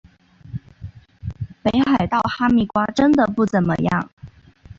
[1.61, 4.09] 北海道哈密瓜真的不怎么样